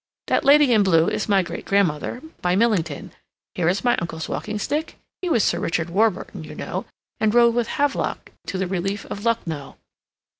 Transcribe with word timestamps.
"That 0.25 0.43
lady 0.43 0.73
in 0.73 0.81
blue 0.81 1.07
is 1.07 1.29
my 1.29 1.43
great 1.43 1.63
grandmother, 1.63 2.23
by 2.41 2.55
Millington. 2.55 3.11
Here 3.53 3.69
is 3.69 3.83
my 3.83 3.95
uncle's 3.97 4.27
walking 4.27 4.57
stick—he 4.57 5.29
was 5.29 5.43
Sir 5.43 5.59
Richard 5.59 5.91
Warburton, 5.91 6.43
you 6.43 6.55
know, 6.55 6.85
and 7.19 7.35
rode 7.35 7.53
with 7.53 7.67
Havelock 7.67 8.31
to 8.47 8.57
the 8.57 8.65
Relief 8.65 9.05
of 9.11 9.23
Lucknow. 9.25 9.77